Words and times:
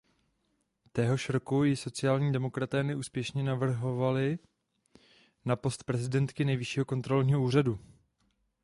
Téhož 0.91 1.29
roku 1.29 1.63
ji 1.63 1.75
sociální 1.75 2.31
demokraté 2.33 2.83
neúspěšně 2.83 3.43
navrhovali 3.43 4.39
na 5.45 5.55
post 5.55 5.83
prezidentky 5.83 6.45
Nejvyššího 6.45 6.85
kontrolního 6.85 7.43
úřadu. 7.43 7.79